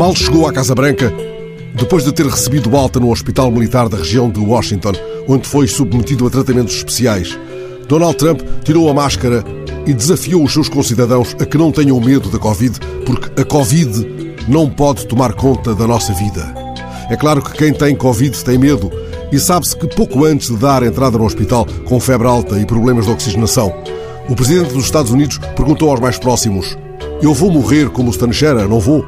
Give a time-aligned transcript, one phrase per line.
[0.00, 1.12] Mal chegou à Casa Branca,
[1.74, 4.92] depois de ter recebido alta no Hospital Militar da região de Washington,
[5.28, 7.38] onde foi submetido a tratamentos especiais,
[7.86, 9.44] Donald Trump tirou a máscara
[9.86, 14.34] e desafiou os seus concidadãos a que não tenham medo da Covid, porque a Covid
[14.48, 16.50] não pode tomar conta da nossa vida.
[17.10, 18.90] É claro que quem tem Covid tem medo
[19.30, 23.04] e sabe-se que pouco antes de dar entrada no hospital com febre alta e problemas
[23.04, 23.70] de oxigenação,
[24.30, 26.74] o presidente dos Estados Unidos perguntou aos mais próximos:
[27.20, 29.04] Eu vou morrer como o Stanchera, não vou?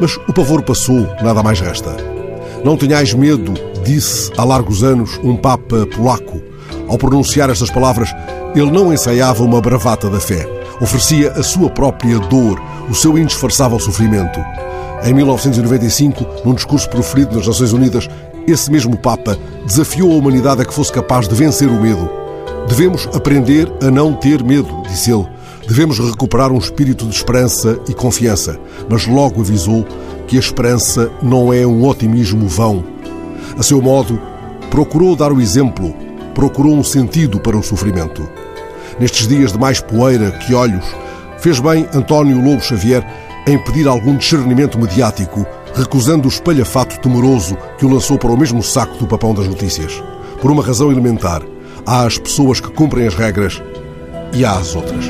[0.00, 1.96] Mas o pavor passou, nada mais resta.
[2.64, 6.40] Não tenhais medo, disse há largos anos um Papa polaco.
[6.88, 8.14] Ao pronunciar estas palavras,
[8.54, 10.48] ele não ensaiava uma bravata da fé.
[10.80, 14.40] Oferecia a sua própria dor, o seu indisfarçável sofrimento.
[15.04, 18.08] Em 1995, num discurso proferido nas Nações Unidas,
[18.46, 22.10] esse mesmo Papa desafiou a humanidade a que fosse capaz de vencer o medo.
[22.68, 25.26] Devemos aprender a não ter medo, disse ele.
[25.66, 29.86] Devemos recuperar um espírito de esperança e confiança, mas logo avisou
[30.26, 32.84] que a esperança não é um otimismo vão.
[33.58, 34.20] A seu modo,
[34.70, 35.94] procurou dar o exemplo,
[36.34, 38.28] procurou um sentido para o sofrimento.
[39.00, 40.84] Nestes dias de mais poeira que olhos,
[41.38, 43.04] fez bem António Lobo Xavier
[43.46, 48.62] em pedir algum discernimento mediático, recusando o espalhafato temeroso que o lançou para o mesmo
[48.62, 50.02] saco do papão das notícias.
[50.40, 51.42] Por uma razão elementar:
[51.86, 53.62] há as pessoas que cumprem as regras
[54.32, 55.04] e as outras.